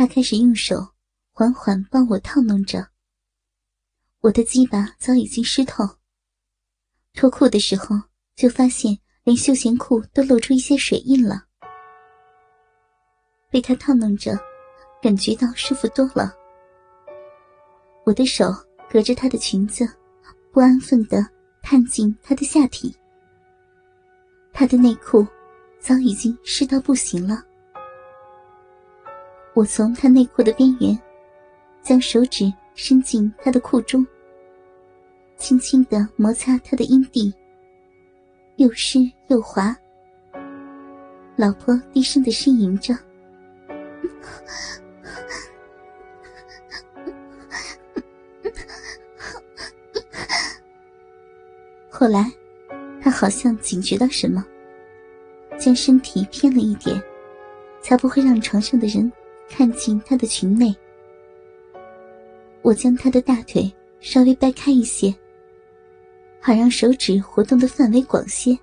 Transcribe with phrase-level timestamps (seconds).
[0.00, 0.76] 他开始用手
[1.30, 2.88] 缓缓帮我套弄着。
[4.20, 5.84] 我的鸡巴早已经湿透，
[7.12, 7.94] 脱裤的时候
[8.34, 11.44] 就发现连休闲裤都露出一些水印了。
[13.50, 14.40] 被他套弄着，
[15.02, 16.34] 感觉到舒服多了。
[18.06, 18.46] 我的手
[18.90, 19.86] 隔着他的裙子，
[20.50, 21.22] 不安分地
[21.60, 22.96] 探进他的下体。
[24.50, 25.26] 他的内裤
[25.78, 27.44] 早已经湿到不行了。
[29.60, 30.98] 我从他内裤的边缘，
[31.82, 34.06] 将手指伸进他的裤中，
[35.36, 37.30] 轻轻的摩擦他的阴蒂，
[38.56, 39.76] 又湿又滑。
[41.36, 42.96] 老婆低声的呻吟着。
[51.90, 52.32] 后来，
[52.98, 54.42] 他好像警觉到什么，
[55.58, 56.98] 将身体偏了一点，
[57.82, 59.12] 才不会让床上的人
[59.50, 60.74] 看进他的裙内。
[62.62, 65.14] 我将他的大腿稍微掰开一些，
[66.40, 68.56] 好让手指活动的范围广些。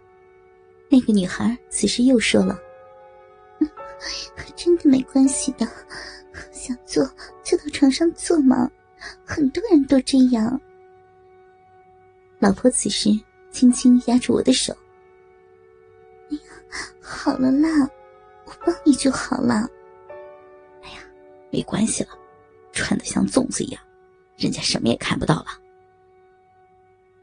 [0.89, 2.57] 那个女孩此时又说了。
[4.55, 5.67] 真的没关系的，
[6.51, 7.03] 想坐
[7.43, 8.71] 就到床上坐嘛，
[9.25, 10.59] 很多人都这样。
[12.39, 13.09] 老婆此时
[13.51, 14.75] 轻轻压住我的手，
[16.29, 16.41] 哎呀，
[17.01, 17.89] 好了啦，
[18.45, 19.67] 我帮你就好了。
[21.51, 22.09] 没关系了，
[22.71, 23.81] 穿的像粽子一样，
[24.37, 25.47] 人家什么也看不到了。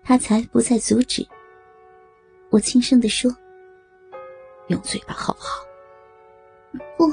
[0.03, 1.27] 他才不再阻止。
[2.50, 3.34] 我轻声的说
[4.69, 5.64] ：“用嘴巴好不好？”
[6.97, 7.11] 不，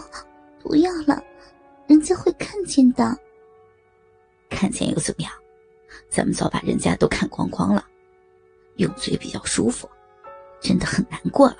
[0.61, 1.23] 不要了，
[1.87, 3.17] 人家会看见的。
[4.49, 5.31] 看见又怎么样？
[6.09, 7.85] 咱们早把人家都看光光了。
[8.75, 9.89] 用嘴比较舒服，
[10.59, 11.57] 真的很难过了。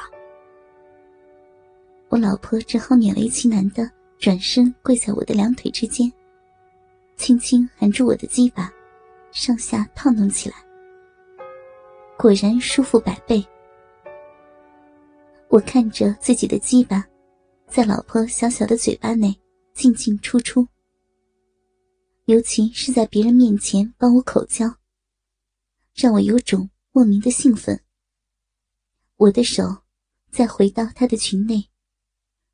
[2.10, 3.90] 我老婆只好勉为其难的
[4.22, 6.10] 转身跪在我的两腿之间，
[7.18, 8.72] 轻轻含住我的鸡巴，
[9.32, 10.56] 上下套弄起来。
[12.20, 13.44] 果然舒服百倍。
[15.50, 17.04] 我看着自己的鸡巴。
[17.68, 19.34] 在老婆小小的嘴巴内
[19.74, 20.68] 进进出出，
[22.26, 24.66] 尤其是在别人面前帮我口交，
[25.96, 27.80] 让我有种莫名的兴奋。
[29.16, 29.64] 我的手
[30.34, 31.66] 再回到她的裙内，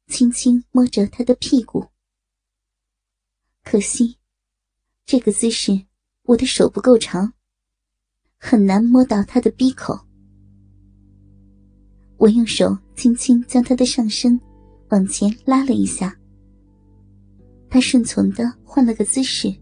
[0.07, 1.85] 轻轻摸着他的屁股。
[3.63, 4.17] 可惜，
[5.05, 5.85] 这个姿势
[6.23, 7.33] 我的手不够长，
[8.37, 9.99] 很难摸到他的鼻口。
[12.17, 14.39] 我用手轻轻将他的上身。
[14.89, 16.17] 往前拉了一下，
[17.69, 19.53] 他顺从的换了个姿势，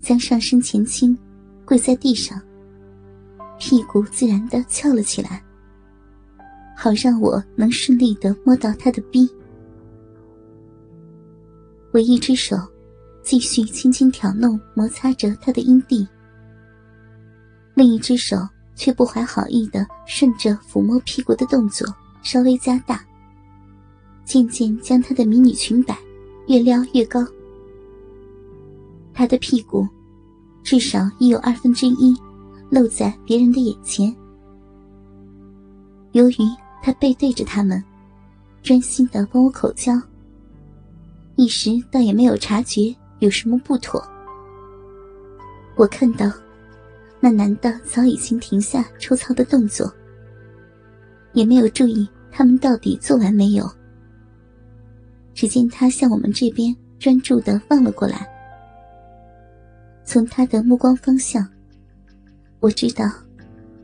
[0.00, 1.16] 将上身前倾，
[1.64, 2.38] 跪在地上，
[3.58, 5.42] 屁股自然的翘了起来，
[6.76, 9.28] 好让我能顺利的摸到他的逼。
[11.92, 12.56] 我一只手
[13.22, 16.06] 继续轻轻挑弄摩擦着他的阴蒂，
[17.74, 18.36] 另一只手
[18.74, 21.86] 却不怀好意的顺着抚摸屁股的动作
[22.22, 23.04] 稍微加大。
[24.24, 25.98] 渐渐将她的迷你裙摆
[26.46, 27.20] 越撩越高，
[29.12, 29.86] 她的屁股
[30.62, 32.16] 至少已有二分之一
[32.70, 34.14] 露在别人的眼前。
[36.12, 36.36] 由于
[36.82, 37.82] 他背对着他们，
[38.62, 39.92] 专心的帮我口交，
[41.36, 44.02] 一时倒也没有察觉有什么不妥。
[45.74, 46.30] 我看到
[47.18, 49.90] 那男的早已经停下抽操的动作，
[51.32, 53.68] 也没有注意他们到底做完没有。
[55.32, 58.28] 只见他向我们这边专注的望了过来，
[60.04, 61.48] 从他的目光方向，
[62.60, 63.06] 我知道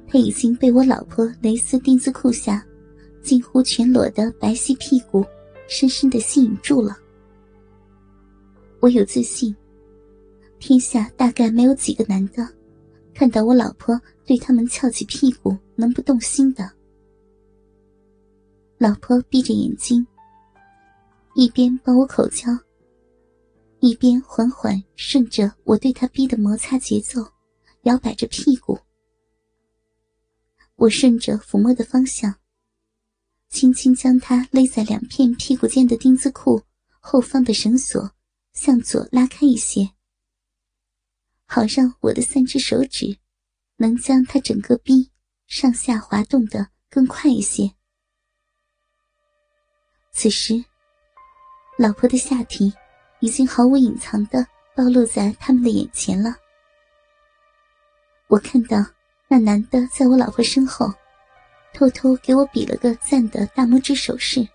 [0.09, 2.65] 他已经被我老婆蕾丝丁字裤下
[3.23, 5.25] 近乎全裸的白皙屁股
[5.69, 6.97] 深深的吸引住了。
[8.81, 9.55] 我有自信，
[10.59, 12.49] 天下大概没有几个男的
[13.13, 16.71] 看到我老婆对他们翘起屁股能不动心的。
[18.79, 20.07] 老婆闭着眼睛。
[21.35, 22.49] 一边帮我口交，
[23.79, 27.25] 一边缓缓顺着我对他逼的摩擦节奏，
[27.83, 28.77] 摇摆着屁股。
[30.79, 32.39] 我顺着抚摸的方向，
[33.49, 36.63] 轻轻将他勒在两片屁股间的丁字裤
[37.01, 38.13] 后方的绳索
[38.53, 39.91] 向左拉开一些，
[41.47, 43.19] 好让我的三只手指
[43.77, 45.11] 能将他整个逼
[45.49, 47.71] 上下滑动的更快一些。
[50.13, 50.65] 此时。
[51.81, 52.73] 老婆的下体
[53.21, 54.45] 已经毫无隐藏的
[54.75, 56.35] 暴露在他们的眼前了。
[58.27, 58.85] 我看到
[59.29, 60.91] 那男的在我老婆身后，
[61.75, 64.49] 偷偷给我比了个赞的大拇指手势，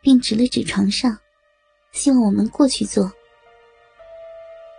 [0.00, 1.16] 并指了指床上，
[1.92, 3.10] 希望我们过去坐。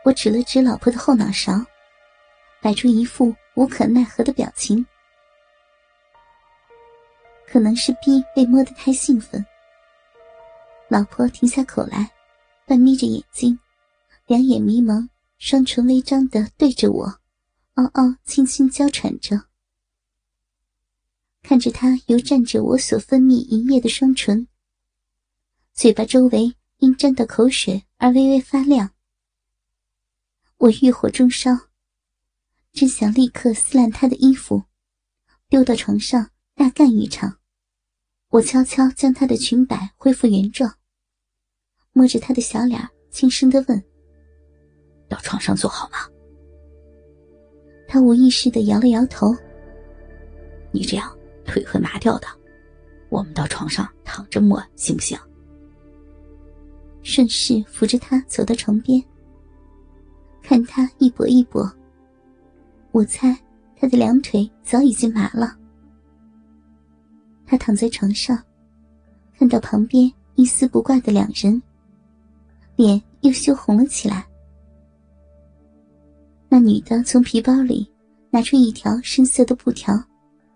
[0.04, 1.54] 我指了指老婆的后脑勺，
[2.62, 4.86] 摆出一副无可奈何的表情。
[7.48, 9.46] 可能是逼被摸得太兴奋，
[10.90, 12.12] 老婆停下口来，
[12.66, 13.58] 半眯着眼睛，
[14.26, 17.21] 两眼迷蒙，双唇微张的对着我，
[17.76, 19.48] 嗷嗷轻轻娇喘着。
[21.42, 24.48] 看着他由蘸着我所分泌一夜的双唇，
[25.74, 28.92] 嘴巴周围因沾到口水而微微发亮，
[30.58, 31.52] 我欲火中烧，
[32.72, 34.66] 真想立刻撕烂他的衣服，
[35.50, 37.40] 丢到床上大干一场。
[38.30, 40.78] 我悄悄将他的裙摆恢复原状，
[41.92, 43.84] 摸着他的小脸，轻声的问
[45.10, 45.98] ：“到床上坐好吗？”
[47.92, 49.36] 他无意识的摇了摇头。
[50.72, 52.28] 你这样腿会麻掉的，
[53.10, 55.20] 我们到床上躺着摸行不行？
[57.04, 59.04] 顺势扶着他走到床边，
[60.42, 61.70] 看他一跛一跛，
[62.94, 63.38] 我猜
[63.76, 65.54] 他的两腿早已经麻了。
[67.46, 68.42] 他躺在床上，
[69.38, 71.62] 看到旁边一丝不挂的两人，
[72.78, 74.26] 脸又羞红了起来。
[76.62, 77.90] 女的从皮包里
[78.30, 79.94] 拿出一条深色的布条，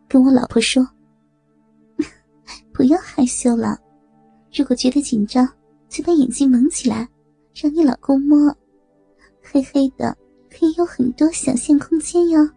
[0.07, 0.87] 跟我老婆说
[2.71, 3.77] ：“不要害羞了，
[4.53, 5.47] 如果觉得紧张，
[5.89, 7.07] 就把眼睛蒙起来，
[7.53, 8.55] 让你老公摸，
[9.41, 10.15] 黑黑的
[10.49, 12.49] 可以有很多想象空间哟。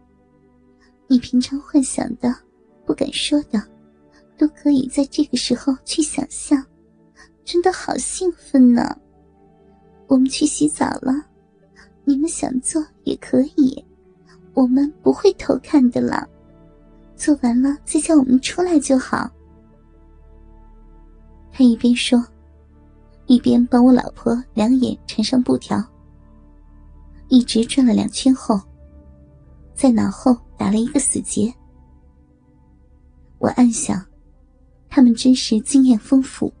[1.07, 2.33] 你平常幻想的，
[2.85, 3.61] 不敢说的。”
[4.39, 6.65] 都可以在这个时候去想象，
[7.43, 8.95] 真的好兴奋呢。
[10.07, 11.11] 我们去洗澡了，
[12.09, 13.85] 你们想做也可以，
[14.55, 16.27] 我们不会偷看的啦。
[17.15, 19.29] 做完了再叫我们出来就好。
[21.51, 22.19] 他一边说，
[23.27, 25.79] 一边帮我老婆两眼缠上布条，
[27.27, 28.59] 一直转了两圈后，
[29.75, 31.53] 在脑后打了一个死结。
[33.37, 34.03] 我暗想。
[34.89, 36.51] 他们真是经验丰富。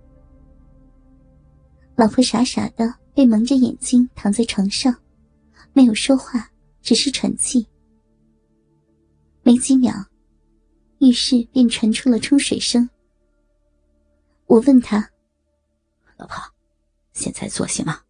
[1.95, 4.95] 老婆傻傻的被蒙着眼睛躺在床上，
[5.73, 6.51] 没有说话，
[6.81, 7.67] 只是喘气。
[9.43, 9.93] 没几秒，
[10.99, 12.89] 浴室便传出了冲水声。
[14.45, 15.11] 我问他
[16.17, 16.35] ：“老婆，
[17.13, 18.01] 现在做行吗？”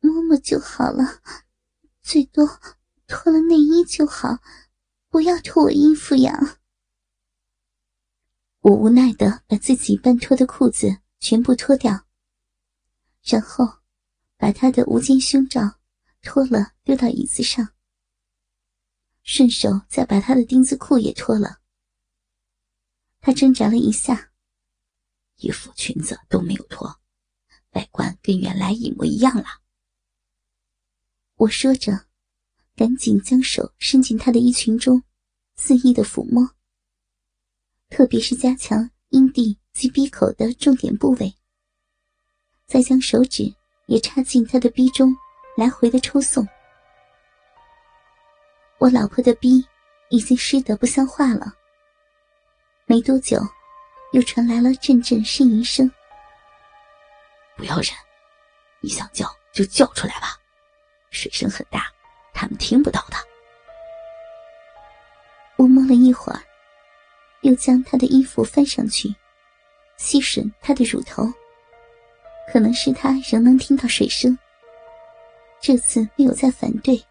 [0.00, 1.20] 摸摸就好了，
[2.02, 2.46] 最多
[3.06, 4.38] 脱了内衣就好，
[5.08, 6.58] 不要脱我衣服呀。
[8.60, 12.06] 我无奈的把自己半脱的裤子全部脱掉，
[13.24, 13.77] 然后
[14.38, 15.60] 把他的无肩胸罩
[16.22, 17.74] 脱了丢到椅子上，
[19.22, 21.58] 顺手再把他的丁字裤也脱了。
[23.20, 24.30] 他挣扎了一下，
[25.36, 27.00] 衣服裙子都没有脱，
[27.72, 29.44] 外观跟原来一模一样了。
[31.34, 32.06] 我说着，
[32.76, 35.02] 赶紧将手伸进他的衣裙中，
[35.56, 36.54] 肆意的抚摸。
[37.88, 41.34] 特别是加强阴蒂及鼻口的重点部位，
[42.66, 43.54] 再将手指
[43.88, 45.16] 也插进他的逼中，
[45.56, 46.46] 来回的抽送。
[48.78, 49.66] 我老婆的逼
[50.10, 51.52] 已经湿得不像话了。
[52.86, 53.40] 没多久，
[54.12, 55.90] 又传来了阵阵呻吟声。
[57.56, 57.86] 不要忍，
[58.80, 60.36] 你想叫就叫出来吧，
[61.10, 61.90] 水声很大，
[62.32, 63.16] 他们听不到的。
[65.56, 66.40] 我摸了一会儿。
[67.42, 69.14] 又将她的衣服翻上去，
[69.96, 71.32] 吸吮她的乳头。
[72.50, 74.36] 可能是他仍能听到水声，
[75.60, 77.04] 这次没有再反对。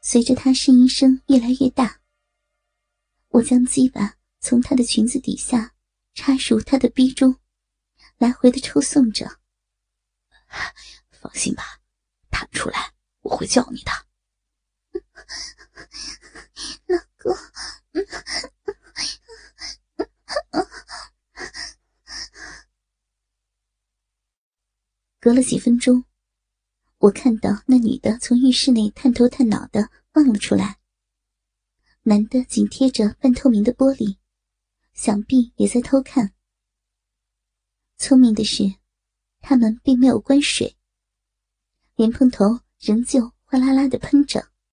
[0.00, 2.00] 随着他呻吟声越来越大，
[3.28, 5.72] 我将鸡巴从他的裙子底下
[6.14, 7.36] 插入他的逼中，
[8.18, 9.38] 来回的抽送着。
[11.12, 11.78] 放心吧，
[12.30, 13.92] 弹出来我会叫你的，
[16.86, 17.36] 老公。
[25.20, 26.04] 隔了几分钟，
[26.96, 30.78] 我看到那女的从浴室内探头探脑的望了出来。
[32.04, 34.16] 男的紧贴着半透明的玻璃，
[34.94, 36.32] 想必也在偷看。
[37.98, 38.76] 聪明的是，
[39.40, 40.78] 他们并没有关水，
[41.96, 44.49] 莲蓬头仍旧哗啦啦的喷着。